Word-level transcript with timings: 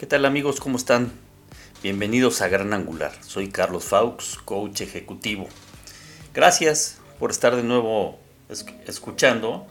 ¿Qué 0.00 0.06
tal 0.06 0.24
amigos? 0.24 0.60
¿Cómo 0.60 0.78
están? 0.78 1.12
Bienvenidos 1.82 2.40
a 2.40 2.48
Gran 2.48 2.72
Angular. 2.72 3.12
Soy 3.20 3.50
Carlos 3.50 3.84
Faux, 3.84 4.38
coach 4.46 4.80
ejecutivo. 4.80 5.46
Gracias 6.32 6.98
por 7.18 7.30
estar 7.30 7.54
de 7.54 7.62
nuevo 7.62 8.18
escuchando. 8.86 9.66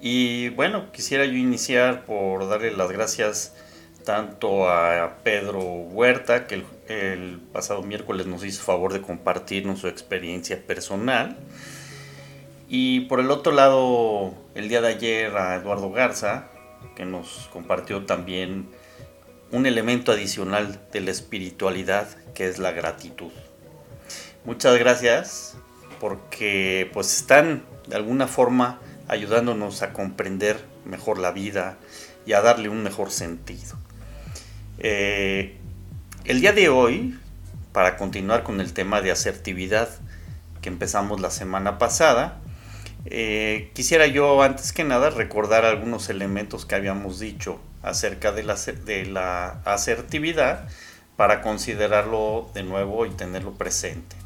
Y 0.00 0.48
bueno, 0.48 0.90
quisiera 0.90 1.26
yo 1.26 1.34
iniciar 1.34 2.06
por 2.06 2.48
darle 2.48 2.70
las 2.70 2.90
gracias 2.90 3.54
tanto 4.06 4.70
a 4.70 5.18
Pedro 5.22 5.60
Huerta, 5.60 6.46
que 6.46 6.64
el, 6.88 7.38
pasado 7.52 7.82
miércoles 7.82 8.26
nos 8.26 8.44
hizo 8.44 8.62
favor 8.62 8.94
de 8.94 9.02
compartirnos 9.02 9.80
su 9.80 9.88
experiencia 9.88 10.66
personal. 10.66 11.36
Y 12.70 13.00
por 13.00 13.20
el 13.20 13.30
otro 13.30 13.52
lado, 13.52 14.32
el 14.54 14.70
día 14.70 14.80
de 14.80 14.88
ayer 14.88 15.36
a 15.36 15.56
Eduardo 15.56 15.90
Garza, 15.90 16.48
que 16.96 17.04
nos 17.04 17.50
compartió 17.52 18.06
también 18.06 18.66
un 19.50 19.66
elemento 19.66 20.12
adicional 20.12 20.80
de 20.92 21.00
la 21.00 21.10
espiritualidad 21.10 22.08
que 22.34 22.48
es 22.48 22.58
la 22.58 22.72
gratitud. 22.72 23.32
Muchas 24.44 24.78
gracias 24.78 25.56
porque 26.00 26.90
pues 26.92 27.16
están 27.16 27.64
de 27.86 27.96
alguna 27.96 28.26
forma 28.26 28.78
ayudándonos 29.08 29.82
a 29.82 29.92
comprender 29.92 30.62
mejor 30.84 31.18
la 31.18 31.32
vida 31.32 31.78
y 32.26 32.34
a 32.34 32.42
darle 32.42 32.68
un 32.68 32.82
mejor 32.82 33.10
sentido. 33.10 33.76
Eh, 34.78 35.56
el 36.24 36.40
día 36.40 36.52
de 36.52 36.68
hoy, 36.68 37.18
para 37.72 37.96
continuar 37.96 38.42
con 38.42 38.60
el 38.60 38.72
tema 38.72 39.00
de 39.00 39.10
asertividad 39.10 39.88
que 40.60 40.68
empezamos 40.68 41.20
la 41.20 41.30
semana 41.30 41.78
pasada, 41.78 42.40
eh, 43.04 43.70
quisiera 43.74 44.06
yo 44.06 44.42
antes 44.42 44.72
que 44.72 44.84
nada 44.84 45.10
recordar 45.10 45.64
algunos 45.64 46.08
elementos 46.08 46.66
que 46.66 46.74
habíamos 46.74 47.18
dicho 47.18 47.60
acerca 47.82 48.32
de 48.32 48.42
la, 48.42 48.54
de 48.54 49.06
la 49.06 49.60
asertividad 49.64 50.68
para 51.16 51.40
considerarlo 51.40 52.50
de 52.54 52.62
nuevo 52.62 53.06
y 53.06 53.10
tenerlo 53.10 53.54
presente. 53.54 54.16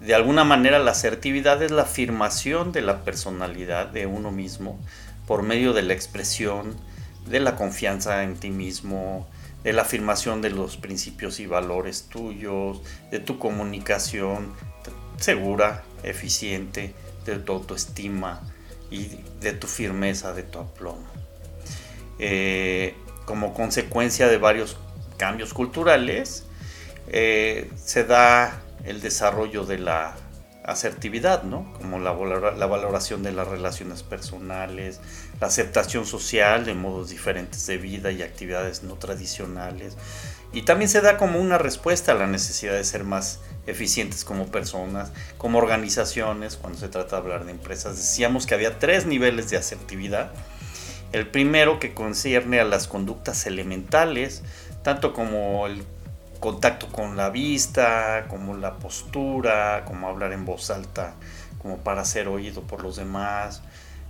De 0.00 0.14
alguna 0.14 0.44
manera 0.44 0.78
la 0.78 0.92
asertividad 0.92 1.62
es 1.62 1.70
la 1.70 1.82
afirmación 1.82 2.72
de 2.72 2.82
la 2.82 3.04
personalidad 3.04 3.86
de 3.86 4.06
uno 4.06 4.30
mismo 4.30 4.78
por 5.26 5.42
medio 5.42 5.72
de 5.72 5.82
la 5.82 5.94
expresión, 5.94 6.76
de 7.26 7.40
la 7.40 7.56
confianza 7.56 8.22
en 8.22 8.36
ti 8.36 8.50
mismo, 8.50 9.26
de 9.64 9.72
la 9.72 9.82
afirmación 9.82 10.42
de 10.42 10.50
los 10.50 10.76
principios 10.76 11.40
y 11.40 11.46
valores 11.46 12.08
tuyos, 12.08 12.82
de 13.10 13.18
tu 13.18 13.38
comunicación 13.38 14.52
segura, 15.18 15.82
eficiente, 16.02 16.94
de 17.32 17.38
tu 17.38 17.52
autoestima 17.52 18.40
y 18.90 19.18
de 19.40 19.52
tu 19.52 19.66
firmeza, 19.66 20.32
de 20.32 20.42
tu 20.42 20.58
aplomo. 20.58 21.06
Eh, 22.18 22.94
como 23.24 23.52
consecuencia 23.52 24.28
de 24.28 24.38
varios 24.38 24.76
cambios 25.16 25.52
culturales, 25.52 26.44
eh, 27.08 27.70
se 27.76 28.04
da 28.04 28.62
el 28.84 29.00
desarrollo 29.00 29.64
de 29.64 29.78
la 29.78 30.14
asertividad, 30.66 31.44
¿no? 31.44 31.72
Como 31.74 31.98
la, 31.98 32.12
la, 32.52 32.66
valoración 32.66 33.22
de 33.22 33.32
las 33.32 33.48
relaciones 33.48 34.02
personales, 34.02 35.00
la 35.40 35.46
aceptación 35.46 36.06
social 36.06 36.64
de 36.64 36.74
modos 36.74 37.10
diferentes 37.10 37.66
de 37.66 37.78
vida 37.78 38.10
y 38.10 38.22
actividades 38.22 38.82
no 38.82 38.94
tradicionales. 38.94 39.96
Y 40.52 40.62
también 40.62 40.88
se 40.88 41.00
da 41.00 41.16
como 41.16 41.40
una 41.40 41.58
respuesta 41.58 42.12
a 42.12 42.14
la 42.14 42.26
necesidad 42.26 42.74
de 42.74 42.84
ser 42.84 43.04
más 43.04 43.40
eficientes 43.66 44.24
como 44.24 44.46
personas, 44.46 45.12
como 45.38 45.58
organizaciones, 45.58 46.56
cuando 46.56 46.78
se 46.78 46.88
trata 46.88 47.16
de 47.16 47.22
hablar 47.22 47.44
de 47.44 47.52
empresas. 47.52 47.96
Decíamos 47.96 48.46
que 48.46 48.54
había 48.54 48.78
tres 48.78 49.06
niveles 49.06 49.50
de 49.50 49.56
asertividad 49.56 50.32
el 51.12 51.28
primero 51.28 51.78
que 51.78 51.94
concierne 51.94 52.60
a 52.60 52.64
las 52.64 52.88
conductas 52.88 53.46
elementales, 53.46 54.42
tanto 54.82 55.12
como 55.12 55.66
el 55.66 55.82
contacto 56.40 56.88
con 56.88 57.16
la 57.16 57.30
vista, 57.30 58.26
como 58.28 58.56
la 58.56 58.76
postura, 58.76 59.84
como 59.86 60.08
hablar 60.08 60.32
en 60.32 60.44
voz 60.44 60.70
alta, 60.70 61.14
como 61.58 61.78
para 61.78 62.04
ser 62.04 62.28
oído 62.28 62.62
por 62.62 62.82
los 62.82 62.96
demás. 62.96 63.62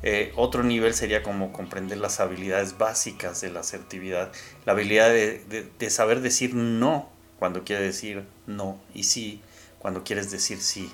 Eh, 0.02 0.32
otro 0.36 0.62
nivel 0.62 0.94
sería 0.94 1.22
como 1.22 1.52
comprender 1.52 1.98
las 1.98 2.20
habilidades 2.20 2.78
básicas 2.78 3.40
de 3.40 3.50
la 3.50 3.60
asertividad, 3.60 4.30
la 4.64 4.72
habilidad 4.72 5.08
de, 5.08 5.68
de 5.78 5.90
saber 5.90 6.20
decir 6.20 6.54
no 6.54 7.08
cuando 7.38 7.64
quiere 7.64 7.82
decir 7.82 8.24
no 8.46 8.78
y 8.94 9.04
sí 9.04 9.42
cuando 9.78 10.04
quieres 10.04 10.30
decir 10.30 10.60
sí. 10.60 10.92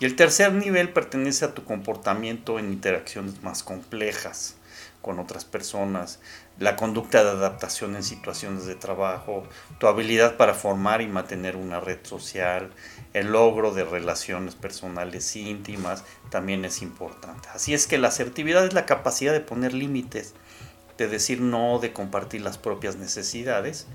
Y 0.00 0.06
el 0.06 0.16
tercer 0.16 0.52
nivel 0.52 0.90
pertenece 0.92 1.44
a 1.44 1.54
tu 1.54 1.64
comportamiento 1.64 2.58
en 2.58 2.72
interacciones 2.72 3.42
más 3.42 3.62
complejas 3.62 4.56
con 5.04 5.18
otras 5.18 5.44
personas, 5.44 6.18
la 6.58 6.76
conducta 6.76 7.22
de 7.22 7.30
adaptación 7.30 7.94
en 7.94 8.02
situaciones 8.02 8.64
de 8.64 8.74
trabajo, 8.74 9.44
tu 9.78 9.86
habilidad 9.86 10.38
para 10.38 10.54
formar 10.54 11.02
y 11.02 11.06
mantener 11.06 11.56
una 11.56 11.78
red 11.78 11.98
social, 12.04 12.70
el 13.12 13.32
logro 13.32 13.74
de 13.74 13.84
relaciones 13.84 14.54
personales 14.54 15.36
íntimas 15.36 16.04
también 16.30 16.64
es 16.64 16.80
importante. 16.80 17.50
Así 17.52 17.74
es 17.74 17.86
que 17.86 17.98
la 17.98 18.08
asertividad 18.08 18.64
es 18.64 18.72
la 18.72 18.86
capacidad 18.86 19.34
de 19.34 19.40
poner 19.40 19.74
límites, 19.74 20.32
de 20.96 21.06
decir 21.06 21.42
no, 21.42 21.78
de 21.80 21.92
compartir 21.92 22.40
las 22.40 22.56
propias 22.56 22.96
necesidades 22.96 23.86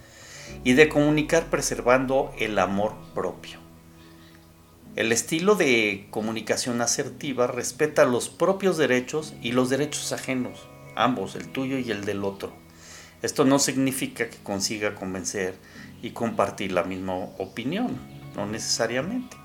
y 0.63 0.73
de 0.73 0.89
comunicar 0.89 1.49
preservando 1.49 2.31
el 2.37 2.59
amor 2.59 2.93
propio. 3.15 3.57
El 4.95 5.11
estilo 5.11 5.55
de 5.55 6.07
comunicación 6.11 6.81
asertiva 6.81 7.47
respeta 7.47 8.05
los 8.05 8.29
propios 8.29 8.77
derechos 8.77 9.33
y 9.41 9.53
los 9.53 9.71
derechos 9.71 10.11
ajenos 10.11 10.67
ambos, 10.95 11.35
el 11.35 11.49
tuyo 11.49 11.77
y 11.77 11.91
el 11.91 12.05
del 12.05 12.23
otro. 12.23 12.53
Esto 13.21 13.43
no 13.45 13.59
significa 13.59 14.29
que 14.29 14.37
consiga 14.37 14.95
convencer 14.95 15.55
y 16.01 16.11
compartir 16.11 16.71
la 16.71 16.83
misma 16.83 17.15
opinión, 17.15 17.97
no 18.35 18.45
necesariamente. 18.45 19.35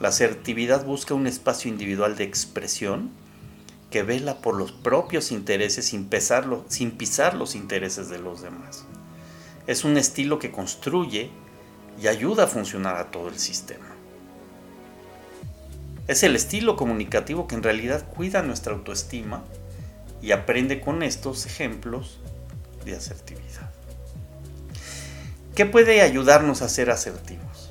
La 0.00 0.08
asertividad 0.08 0.84
busca 0.84 1.14
un 1.14 1.26
espacio 1.26 1.70
individual 1.70 2.16
de 2.16 2.24
expresión 2.24 3.10
que 3.90 4.02
vela 4.02 4.40
por 4.40 4.56
los 4.56 4.72
propios 4.72 5.30
intereses 5.30 5.86
sin, 5.86 6.10
sin 6.68 6.90
pisar 6.90 7.34
los 7.34 7.54
intereses 7.54 8.08
de 8.08 8.18
los 8.18 8.42
demás. 8.42 8.84
Es 9.66 9.84
un 9.84 9.96
estilo 9.96 10.38
que 10.38 10.50
construye 10.50 11.30
y 12.02 12.08
ayuda 12.08 12.44
a 12.44 12.48
funcionar 12.48 12.96
a 12.96 13.10
todo 13.10 13.28
el 13.28 13.38
sistema. 13.38 13.86
Es 16.06 16.22
el 16.22 16.36
estilo 16.36 16.76
comunicativo 16.76 17.46
que 17.46 17.54
en 17.54 17.62
realidad 17.62 18.06
cuida 18.06 18.42
nuestra 18.42 18.74
autoestima 18.74 19.44
y 20.24 20.32
aprende 20.32 20.80
con 20.80 21.02
estos 21.02 21.44
ejemplos 21.44 22.18
de 22.86 22.96
asertividad. 22.96 23.70
¿Qué 25.54 25.66
puede 25.66 26.00
ayudarnos 26.00 26.62
a 26.62 26.68
ser 26.70 26.90
asertivos? 26.90 27.70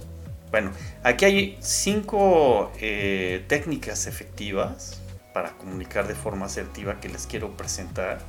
Bueno, 0.51 0.71
aquí 1.01 1.25
hay 1.25 1.57
cinco 1.61 2.71
eh, 2.79 3.43
técnicas 3.47 4.05
efectivas 4.05 5.01
para 5.33 5.57
comunicar 5.57 6.07
de 6.07 6.13
forma 6.13 6.45
asertiva 6.45 7.01
que 7.01 7.09
les 7.09 7.25
quiero 7.25 7.57
presentar 7.57 8.19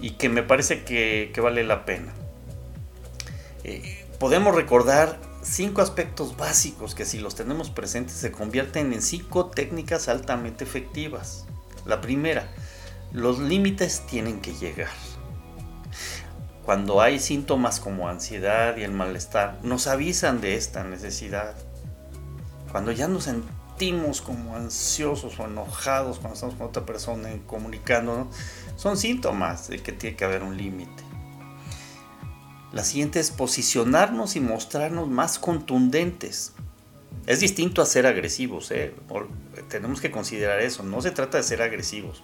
y 0.00 0.12
que 0.12 0.28
me 0.28 0.44
parece 0.44 0.84
que, 0.84 1.32
vale 1.42 1.64
la 1.64 1.84
pena. 1.84 2.12
Eh, 3.64 4.06
podemos 4.20 4.54
recordar 4.54 5.18
cinco 5.42 5.82
aspectos 5.82 6.36
básicos 6.36 6.94
que 6.94 7.04
si 7.04 7.18
los 7.18 7.34
tenemos 7.34 7.68
presentes 7.68 8.14
se 8.14 8.30
convierten 8.30 8.92
en 8.92 9.02
cinco 9.02 9.46
técnicas 9.46 10.06
altamente 10.06 10.62
efectivas. 10.62 11.46
La 11.84 12.00
primera, 12.00 12.48
los 13.12 13.38
límites 13.38 14.06
tienen 14.06 14.40
que 14.40 14.54
llegar. 14.54 14.88
Cuando 16.64 17.02
hay 17.02 17.18
síntomas 17.18 17.78
como 17.78 18.08
ansiedad 18.08 18.76
y 18.78 18.84
el 18.84 18.92
malestar, 18.92 19.58
nos 19.62 19.86
avisan 19.86 20.40
de 20.40 20.56
esta 20.56 20.82
necesidad. 20.82 21.54
Cuando 22.70 22.90
ya 22.90 23.08
nos 23.08 23.24
sentimos 23.24 24.22
como 24.22 24.56
ansiosos 24.56 25.38
o 25.38 25.44
enojados 25.44 26.20
cuando 26.20 26.34
estamos 26.34 26.54
con 26.54 26.68
otra 26.68 26.86
persona 26.86 27.28
comunicando, 27.46 28.30
son 28.76 28.96
síntomas 28.96 29.68
de 29.68 29.80
que 29.80 29.92
tiene 29.92 30.16
que 30.16 30.24
haber 30.24 30.42
un 30.42 30.56
límite. 30.56 31.02
La 32.72 32.84
siguiente 32.84 33.20
es 33.20 33.30
posicionarnos 33.30 34.36
y 34.36 34.40
mostrarnos 34.40 35.08
más 35.08 35.38
contundentes. 35.38 36.54
Es 37.26 37.40
distinto 37.40 37.82
a 37.82 37.86
ser 37.86 38.06
agresivos, 38.06 38.70
¿eh? 38.70 38.94
tenemos 39.68 40.00
que 40.00 40.10
considerar 40.10 40.60
eso. 40.60 40.82
No 40.82 41.02
se 41.02 41.10
trata 41.10 41.36
de 41.36 41.42
ser 41.42 41.60
agresivos. 41.60 42.22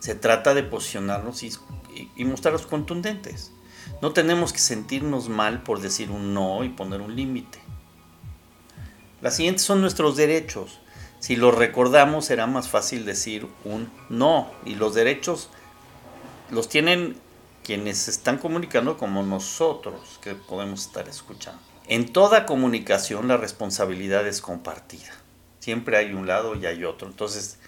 Se 0.00 0.14
trata 0.14 0.54
de 0.54 0.62
posicionarnos 0.62 1.42
y, 1.42 2.24
mostrarnos 2.24 2.66
contundentes. 2.66 3.52
No 4.00 4.12
tenemos 4.12 4.52
que 4.52 4.58
sentirnos 4.58 5.28
mal 5.28 5.62
por 5.62 5.80
decir 5.80 6.10
un 6.10 6.32
no 6.32 6.64
y 6.64 6.70
poner 6.70 7.02
un 7.02 7.14
límite. 7.14 7.60
Las 9.20 9.36
siguientes 9.36 9.62
son 9.62 9.82
nuestros 9.82 10.16
derechos. 10.16 10.80
Si 11.18 11.36
los 11.36 11.54
recordamos 11.54 12.24
será 12.24 12.46
más 12.46 12.68
fácil 12.68 13.04
decir 13.04 13.46
un 13.64 13.92
no. 14.08 14.50
Y 14.64 14.74
los 14.76 14.94
derechos 14.94 15.50
los 16.50 16.70
tienen 16.70 17.16
quienes 17.62 18.08
están 18.08 18.38
comunicando 18.38 18.96
como 18.96 19.22
nosotros 19.22 20.18
que 20.22 20.34
podemos 20.34 20.86
estar 20.86 21.10
escuchando. 21.10 21.60
En 21.86 22.10
toda 22.10 22.46
comunicación 22.46 23.28
la 23.28 23.36
responsabilidad 23.36 24.26
es 24.26 24.40
compartida. 24.40 25.12
Siempre 25.58 25.98
hay 25.98 26.14
un 26.14 26.26
lado 26.26 26.54
y 26.54 26.64
hay 26.64 26.84
otro. 26.84 27.06
Entonces 27.06 27.58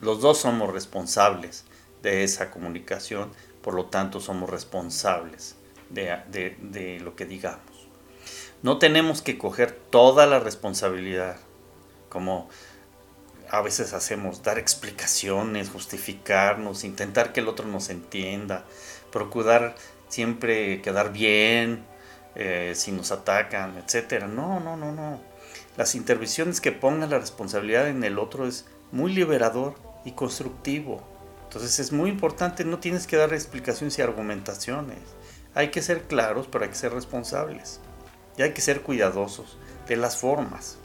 los 0.00 0.22
dos 0.22 0.38
somos 0.38 0.72
responsables 0.72 1.66
de 2.04 2.22
esa 2.22 2.52
comunicación, 2.52 3.32
por 3.62 3.74
lo 3.74 3.86
tanto 3.86 4.20
somos 4.20 4.48
responsables 4.48 5.56
de, 5.90 6.56
de 6.60 7.00
lo 7.00 7.16
que 7.16 7.26
digamos. 7.26 7.88
No 8.62 8.78
tenemos 8.78 9.20
que 9.20 9.36
coger 9.36 9.72
toda 9.72 10.26
la 10.26 10.38
responsabilidad, 10.38 11.36
como 12.08 12.48
a 13.50 13.60
veces 13.60 13.92
hacemos, 13.92 14.42
dar 14.42 14.58
explicaciones, 14.58 15.70
justificarnos, 15.70 16.84
intentar 16.84 17.32
que 17.32 17.40
el 17.40 17.48
otro 17.48 17.66
nos 17.66 17.90
entienda, 17.90 18.64
procurar 19.12 19.74
siempre 20.08 20.80
quedar 20.80 21.12
bien 21.12 21.84
eh, 22.34 22.72
si 22.74 22.92
nos 22.92 23.12
atacan, 23.12 23.76
etc. 23.76 24.24
No, 24.24 24.60
no, 24.60 24.76
no, 24.76 24.92
no. 24.92 25.20
Las 25.76 25.94
intervenciones 25.94 26.60
que 26.60 26.72
pongan 26.72 27.10
la 27.10 27.18
responsabilidad 27.18 27.88
en 27.88 28.02
el 28.04 28.18
otro 28.18 28.46
es 28.46 28.66
muy 28.92 29.12
liberador 29.12 29.74
y 30.04 30.12
constructivo. 30.12 31.13
Entonces 31.54 31.78
es 31.78 31.92
muy 31.92 32.10
importante, 32.10 32.64
no 32.64 32.80
tienes 32.80 33.06
que 33.06 33.16
dar 33.16 33.32
explicaciones 33.32 33.96
y 34.00 34.02
argumentaciones. 34.02 34.98
Hay 35.54 35.68
que 35.68 35.82
ser 35.82 36.02
claros, 36.02 36.48
pero 36.50 36.64
hay 36.64 36.70
que 36.70 36.76
ser 36.76 36.92
responsables. 36.92 37.78
Y 38.36 38.42
hay 38.42 38.52
que 38.54 38.60
ser 38.60 38.80
cuidadosos 38.80 39.56
de 39.86 39.94
las 39.94 40.16
formas. 40.16 40.78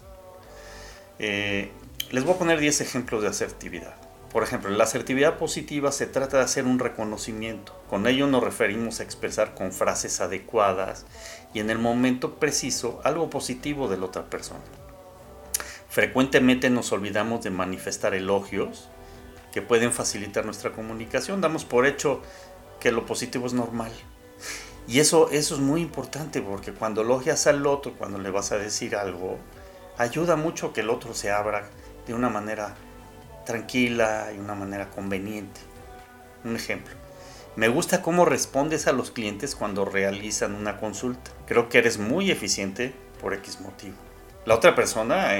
Eh, 1.18 1.72
les 2.12 2.24
voy 2.24 2.36
a 2.36 2.38
poner 2.38 2.60
10 2.60 2.82
ejemplos 2.82 3.24
de 3.24 3.30
asertividad. 3.30 3.96
Por 4.32 4.44
ejemplo, 4.44 4.70
la 4.70 4.84
asertividad 4.84 5.40
positiva 5.40 5.92
se 5.92 6.06
trata 6.06 6.38
de 6.38 6.44
hacer 6.44 6.66
un 6.66 6.78
reconocimiento. 6.78 7.74
Con 7.90 8.06
ello 8.06 8.28
nos 8.28 8.44
referimos 8.44 9.00
a 9.00 9.04
expresar 9.04 9.56
con 9.56 9.72
frases 9.72 10.22
adecuadas 10.22 11.08
y 11.52 11.62
en 11.62 11.72
el 11.72 11.80
momento 11.80 12.36
preciso 12.36 13.02
algo 13.04 13.32
positivo 13.32 13.88
de 13.88 13.98
la 13.98 14.06
otra 14.06 14.30
persona. 14.30 14.62
Frecuentemente 15.90 16.70
nos 16.70 16.92
olvidamos 16.92 17.44
de 17.44 17.50
manifestar 17.50 18.14
elogios 18.14 18.88
que 19.52 19.62
pueden 19.62 19.92
facilitar 19.92 20.46
nuestra 20.46 20.72
comunicación. 20.72 21.42
Damos 21.42 21.66
por 21.66 21.86
hecho 21.86 22.22
que 22.80 22.92
lo 22.92 23.06
positivo 23.06 23.48
es 23.48 23.54
normal. 23.54 23.92
Y 24.88 25.00
eso, 25.00 25.30
eso 25.32 25.56
es 25.56 25.62
muy 25.62 25.82
importante 25.82 26.42
porque 26.42 26.74
cuando 26.74 27.02
elogias 27.02 27.46
al 27.48 27.66
otro, 27.68 27.94
cuando 27.94 28.18
le 28.18 28.32
vas 28.32 28.52
a 28.52 28.58
decir 28.58 28.96
algo, 28.96 29.38
ayuda 29.98 30.36
mucho 30.36 30.74
que 30.74 30.82
el 30.82 30.90
otro 30.90 31.14
se 31.14 31.32
abra 31.32 31.70
de 32.08 32.14
una 32.14 32.30
manera 32.30 32.76
tranquila 33.46 34.32
y 34.36 34.40
una 34.40 34.56
manera 34.56 34.90
conveniente. 34.90 35.62
Un 36.44 36.56
ejemplo. 36.56 36.94
Me 37.56 37.68
gusta 37.68 38.02
cómo 38.02 38.26
respondes 38.26 38.88
a 38.88 38.94
los 38.94 39.12
clientes 39.12 39.56
cuando 39.56 39.84
realizan 39.86 40.56
una 40.56 40.78
consulta. 40.78 41.32
Creo 41.46 41.68
que 41.68 41.80
eres 41.80 41.98
muy 41.98 42.32
eficiente 42.32 42.94
por 43.20 43.34
X 43.34 43.60
motivo. 43.60 43.96
La 44.46 44.56
otra 44.56 44.74
persona 44.76 45.32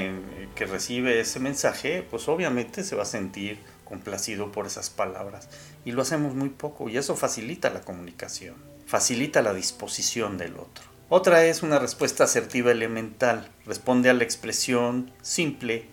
que 0.54 0.66
recibe 0.66 1.20
ese 1.20 1.40
mensaje, 1.40 2.06
pues 2.10 2.28
obviamente 2.28 2.84
se 2.84 2.96
va 2.96 3.04
a 3.04 3.06
sentir 3.06 3.60
complacido 3.90 4.52
por 4.52 4.68
esas 4.68 4.90
palabras. 4.90 5.50
Y 5.84 5.92
lo 5.92 6.04
hacemos 6.04 6.36
muy 6.36 6.50
poco 6.50 6.88
y 6.88 6.98
eso 6.98 7.16
facilita 7.16 7.70
la 7.70 7.82
comunicación, 7.82 8.56
facilita 8.86 9.42
la 9.42 9.54
disposición 9.54 10.38
del 10.38 10.56
otro. 10.58 10.86
Otra 11.10 11.44
es 11.44 11.64
una 11.64 11.80
respuesta 11.80 12.26
asertiva 12.26 12.72
elemental. 12.72 13.50
Responde 13.66 14.12
a 14.12 14.14
la 14.14 14.24
expresión 14.24 15.12
simple 15.24 15.88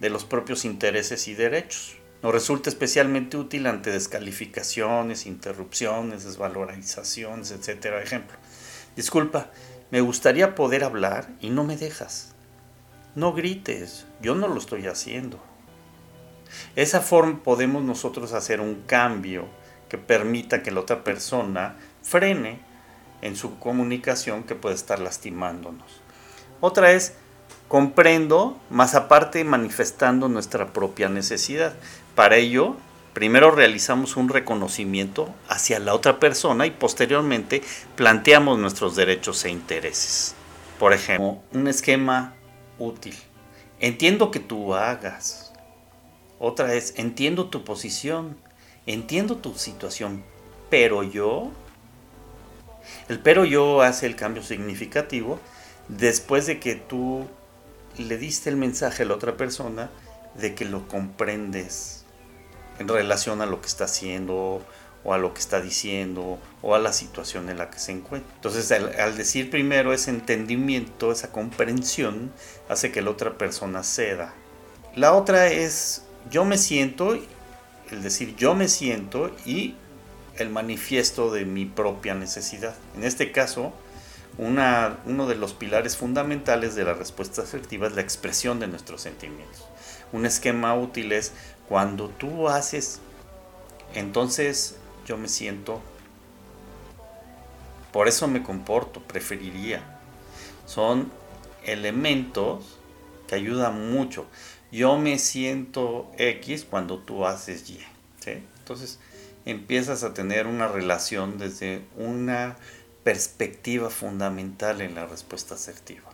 de 0.00 0.08
los 0.08 0.24
propios 0.24 0.64
intereses 0.64 1.28
y 1.28 1.34
derechos. 1.34 1.96
Nos 2.22 2.32
resulta 2.32 2.70
especialmente 2.70 3.36
útil 3.36 3.66
ante 3.66 3.90
descalificaciones, 3.90 5.26
interrupciones, 5.26 6.24
desvalorizaciones, 6.24 7.50
etc. 7.50 7.96
Ejemplo, 8.02 8.38
disculpa, 8.96 9.50
me 9.90 10.00
gustaría 10.00 10.54
poder 10.54 10.84
hablar 10.84 11.28
y 11.40 11.50
no 11.50 11.64
me 11.64 11.76
dejas. 11.76 12.32
No 13.14 13.34
grites, 13.34 14.06
yo 14.22 14.34
no 14.34 14.48
lo 14.48 14.58
estoy 14.58 14.86
haciendo. 14.86 15.38
Esa 16.76 17.00
forma 17.00 17.42
podemos 17.42 17.82
nosotros 17.82 18.32
hacer 18.32 18.60
un 18.60 18.82
cambio 18.86 19.46
que 19.88 19.98
permita 19.98 20.62
que 20.62 20.70
la 20.70 20.80
otra 20.80 21.04
persona 21.04 21.76
frene 22.02 22.58
en 23.22 23.36
su 23.36 23.58
comunicación 23.58 24.42
que 24.44 24.54
puede 24.54 24.74
estar 24.74 24.98
lastimándonos. 24.98 26.00
Otra 26.60 26.92
es 26.92 27.14
comprendo, 27.68 28.58
más 28.70 28.94
aparte 28.94 29.44
manifestando 29.44 30.28
nuestra 30.28 30.72
propia 30.72 31.08
necesidad. 31.08 31.74
Para 32.14 32.36
ello, 32.36 32.76
primero 33.14 33.50
realizamos 33.50 34.16
un 34.16 34.28
reconocimiento 34.28 35.34
hacia 35.48 35.78
la 35.78 35.94
otra 35.94 36.20
persona 36.20 36.66
y 36.66 36.70
posteriormente 36.70 37.62
planteamos 37.96 38.58
nuestros 38.58 38.96
derechos 38.96 39.44
e 39.44 39.50
intereses. 39.50 40.34
Por 40.78 40.92
ejemplo, 40.92 41.38
un 41.52 41.68
esquema 41.68 42.34
útil. 42.78 43.16
Entiendo 43.80 44.30
que 44.30 44.40
tú 44.40 44.74
hagas. 44.74 45.53
Otra 46.46 46.74
es, 46.74 46.92
entiendo 46.98 47.48
tu 47.48 47.64
posición, 47.64 48.36
entiendo 48.84 49.38
tu 49.38 49.54
situación, 49.54 50.22
pero 50.68 51.02
yo... 51.02 51.50
El 53.08 53.18
pero 53.20 53.46
yo 53.46 53.80
hace 53.80 54.04
el 54.04 54.14
cambio 54.14 54.42
significativo 54.42 55.40
después 55.88 56.46
de 56.46 56.60
que 56.60 56.74
tú 56.74 57.26
le 57.96 58.18
diste 58.18 58.50
el 58.50 58.56
mensaje 58.56 59.04
a 59.04 59.06
la 59.06 59.14
otra 59.14 59.38
persona 59.38 59.88
de 60.34 60.54
que 60.54 60.66
lo 60.66 60.86
comprendes 60.86 62.04
en 62.78 62.88
relación 62.88 63.40
a 63.40 63.46
lo 63.46 63.62
que 63.62 63.68
está 63.68 63.84
haciendo 63.84 64.62
o 65.02 65.14
a 65.14 65.18
lo 65.18 65.32
que 65.32 65.40
está 65.40 65.62
diciendo 65.62 66.38
o 66.60 66.74
a 66.74 66.78
la 66.78 66.92
situación 66.92 67.48
en 67.48 67.56
la 67.56 67.70
que 67.70 67.78
se 67.78 67.92
encuentra. 67.92 68.30
Entonces 68.34 68.70
al, 68.70 69.16
decir 69.16 69.48
primero 69.48 69.94
ese 69.94 70.10
entendimiento, 70.10 71.10
esa 71.10 71.32
comprensión, 71.32 72.32
hace 72.68 72.92
que 72.92 73.00
la 73.00 73.08
otra 73.08 73.38
persona 73.38 73.82
ceda. 73.82 74.34
La 74.94 75.14
otra 75.14 75.48
es 75.48 76.03
yo 76.30 76.44
me 76.44 76.58
siento, 76.58 77.14
el 77.14 78.02
decir 78.02 78.34
yo 78.36 78.54
me 78.54 78.68
siento 78.68 79.30
y 79.44 79.74
el 80.36 80.50
manifiesto 80.50 81.32
de 81.32 81.44
mi 81.44 81.64
propia 81.64 82.14
necesidad. 82.14 82.74
En 82.96 83.04
este 83.04 83.30
caso, 83.32 83.72
uno 84.36 85.26
de 85.28 85.34
los 85.36 85.52
pilares 85.52 85.96
fundamentales 85.96 86.74
de 86.74 86.84
la 86.84 86.94
respuesta 86.94 87.42
asertiva 87.42 87.86
es 87.86 87.94
la 87.94 88.00
expresión 88.00 88.58
de 88.58 88.66
nuestros 88.66 89.00
sentimientos. 89.00 89.64
Un 90.12 90.26
esquema 90.26 90.74
útil 90.74 91.12
es 91.12 91.32
cuando 91.68 92.08
tú 92.08 92.48
haces, 92.48 93.00
entonces 93.94 94.76
yo 95.06 95.16
me 95.16 95.28
siento, 95.28 95.80
por 97.92 98.08
eso 98.08 98.26
me 98.26 98.42
comporto, 98.42 99.00
preferiría. 99.00 100.00
Son 100.66 101.12
elementos 101.64 102.78
que 103.26 103.34
ayudan 103.34 103.92
mucho. 103.92 104.26
Yo 104.70 104.98
me 104.98 105.18
siento 105.18 106.10
X 106.18 106.66
cuando 106.68 106.98
tú 106.98 107.26
haces 107.26 107.68
Y. 107.70 107.80
Entonces 108.58 108.98
empiezas 109.44 110.02
a 110.04 110.14
tener 110.14 110.46
una 110.46 110.68
relación 110.68 111.38
desde 111.38 111.82
una 111.96 112.56
perspectiva 113.02 113.90
fundamental 113.90 114.80
en 114.80 114.94
la 114.94 115.06
respuesta 115.06 115.54
asertiva, 115.54 116.10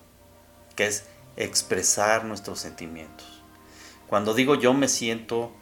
que 0.75 0.87
es 0.87 1.05
expresar 1.37 2.25
nuestros 2.25 2.59
sentimientos. 2.59 3.43
Cuando 4.09 4.35
digo 4.35 4.57
yo 4.57 4.75
me 4.75 4.88
siento, 4.88 5.52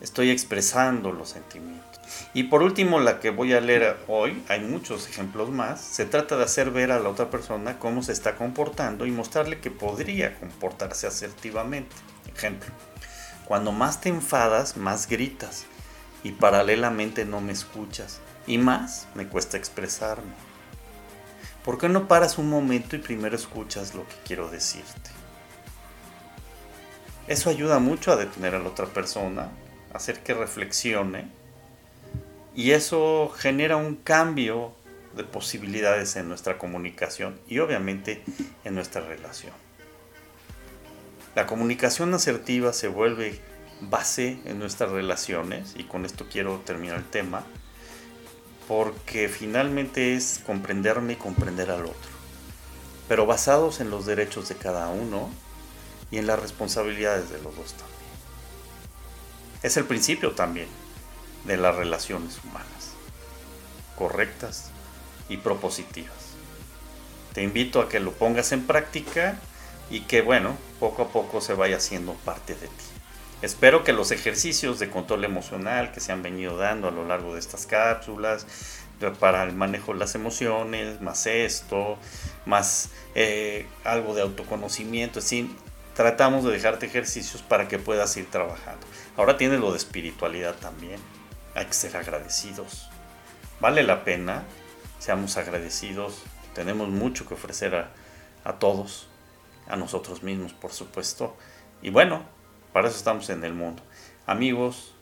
estoy 0.00 0.30
expresando 0.30 1.12
los 1.12 1.30
sentimientos. 1.30 1.88
Y 2.34 2.44
por 2.44 2.62
último, 2.62 3.00
la 3.00 3.20
que 3.20 3.30
voy 3.30 3.52
a 3.52 3.60
leer 3.60 3.98
hoy, 4.08 4.42
hay 4.48 4.60
muchos 4.60 5.08
ejemplos 5.08 5.50
más, 5.50 5.80
se 5.80 6.06
trata 6.06 6.36
de 6.36 6.44
hacer 6.44 6.70
ver 6.70 6.92
a 6.92 7.00
la 7.00 7.08
otra 7.08 7.30
persona 7.30 7.78
cómo 7.78 8.02
se 8.02 8.12
está 8.12 8.36
comportando 8.36 9.06
y 9.06 9.10
mostrarle 9.10 9.60
que 9.60 9.70
podría 9.70 10.38
comportarse 10.38 11.06
asertivamente. 11.06 11.94
Ejemplo, 12.34 12.70
cuando 13.44 13.72
más 13.72 14.00
te 14.00 14.08
enfadas, 14.08 14.76
más 14.76 15.08
gritas 15.08 15.64
y 16.22 16.32
paralelamente 16.32 17.24
no 17.24 17.40
me 17.40 17.52
escuchas 17.52 18.20
y 18.46 18.58
más 18.58 19.08
me 19.14 19.26
cuesta 19.26 19.56
expresarme. 19.56 20.32
¿Por 21.64 21.78
qué 21.78 21.88
no 21.88 22.08
paras 22.08 22.38
un 22.38 22.48
momento 22.48 22.96
y 22.96 23.00
primero 23.00 23.36
escuchas 23.36 23.94
lo 23.94 24.06
que 24.06 24.14
quiero 24.24 24.48
decirte? 24.48 25.10
Eso 27.26 27.50
ayuda 27.50 27.78
mucho 27.78 28.10
a 28.10 28.16
detener 28.16 28.54
a 28.54 28.58
la 28.58 28.68
otra 28.68 28.86
persona, 28.86 29.50
hacer 29.92 30.22
que 30.22 30.34
reflexione 30.34 31.28
y 32.54 32.72
eso 32.72 33.32
genera 33.36 33.76
un 33.76 33.96
cambio 33.96 34.72
de 35.16 35.24
posibilidades 35.24 36.16
en 36.16 36.28
nuestra 36.28 36.58
comunicación 36.58 37.38
y 37.48 37.58
obviamente 37.58 38.22
en 38.64 38.74
nuestra 38.74 39.00
relación. 39.00 39.52
La 41.34 41.46
comunicación 41.46 42.12
asertiva 42.14 42.72
se 42.72 42.88
vuelve 42.88 43.40
base 43.80 44.40
en 44.44 44.58
nuestras 44.58 44.90
relaciones 44.90 45.74
y 45.76 45.84
con 45.84 46.04
esto 46.04 46.26
quiero 46.30 46.58
terminar 46.64 46.96
el 46.96 47.04
tema 47.04 47.44
porque 48.66 49.28
finalmente 49.28 50.14
es 50.14 50.42
comprenderme 50.44 51.14
y 51.14 51.16
comprender 51.16 51.70
al 51.70 51.86
otro, 51.86 52.10
pero 53.08 53.24
basados 53.24 53.80
en 53.80 53.90
los 53.90 54.04
derechos 54.04 54.48
de 54.48 54.56
cada 54.56 54.88
uno 54.88 55.30
y 56.10 56.18
en 56.18 56.26
las 56.26 56.40
responsabilidades 56.40 57.30
de 57.30 57.40
los 57.40 57.56
dos 57.56 57.74
también. 57.74 58.07
Es 59.62 59.76
el 59.76 59.84
principio 59.84 60.32
también 60.32 60.68
de 61.44 61.56
las 61.56 61.74
relaciones 61.74 62.38
humanas, 62.44 62.92
correctas 63.96 64.70
y 65.28 65.38
propositivas. 65.38 66.14
Te 67.32 67.42
invito 67.42 67.80
a 67.80 67.88
que 67.88 67.98
lo 67.98 68.12
pongas 68.12 68.52
en 68.52 68.66
práctica 68.66 69.38
y 69.90 70.02
que, 70.02 70.22
bueno, 70.22 70.56
poco 70.78 71.02
a 71.02 71.08
poco 71.08 71.40
se 71.40 71.54
vaya 71.54 71.78
haciendo 71.78 72.14
parte 72.14 72.54
de 72.54 72.68
ti. 72.68 72.84
Espero 73.42 73.84
que 73.84 73.92
los 73.92 74.10
ejercicios 74.10 74.78
de 74.78 74.90
control 74.90 75.24
emocional 75.24 75.92
que 75.92 76.00
se 76.00 76.12
han 76.12 76.22
venido 76.22 76.56
dando 76.56 76.88
a 76.88 76.90
lo 76.90 77.04
largo 77.04 77.34
de 77.34 77.40
estas 77.40 77.66
cápsulas 77.66 78.46
para 79.20 79.44
el 79.44 79.52
manejo 79.52 79.92
de 79.92 80.00
las 80.00 80.14
emociones, 80.14 81.00
más 81.00 81.26
esto, 81.26 81.98
más 82.46 82.90
eh, 83.14 83.66
algo 83.84 84.14
de 84.14 84.22
autoconocimiento, 84.22 85.20
así 85.20 85.54
tratamos 85.98 86.44
de 86.44 86.52
dejarte 86.52 86.86
ejercicios 86.86 87.42
para 87.42 87.66
que 87.66 87.80
puedas 87.80 88.16
ir 88.16 88.30
trabajando. 88.30 88.86
Ahora 89.16 89.36
tienes 89.36 89.58
lo 89.58 89.72
de 89.72 89.78
espiritualidad 89.78 90.54
también, 90.54 91.00
hay 91.56 91.66
que 91.66 91.72
ser 91.72 91.96
agradecidos. 91.96 92.88
Vale 93.58 93.82
la 93.82 94.04
pena, 94.04 94.44
seamos 95.00 95.36
agradecidos, 95.36 96.22
tenemos 96.54 96.88
mucho 96.88 97.26
que 97.26 97.34
ofrecer 97.34 97.74
a, 97.74 97.90
a 98.44 98.60
todos, 98.60 99.08
a 99.66 99.74
nosotros 99.74 100.22
mismos 100.22 100.52
por 100.52 100.70
supuesto, 100.70 101.36
y 101.82 101.90
bueno, 101.90 102.22
para 102.72 102.86
eso 102.86 102.96
estamos 102.96 103.28
en 103.30 103.42
el 103.42 103.54
mundo. 103.54 103.82
Amigos, 104.24 104.94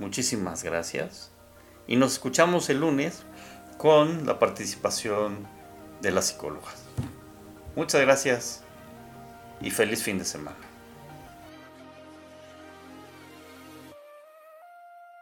muchísimas 0.00 0.64
gracias 0.64 1.30
y 1.86 1.94
nos 1.94 2.14
escuchamos 2.14 2.68
el 2.70 2.80
lunes 2.80 3.22
con 3.78 4.26
la 4.26 4.40
participación 4.40 5.46
de 6.02 6.10
las 6.10 6.26
psicólogas. 6.26 6.82
Muchas 7.76 8.00
gracias 8.00 8.63
y 9.64 9.70
feliz 9.70 10.02
fin 10.02 10.18
de 10.18 10.24
semana. 10.24 10.56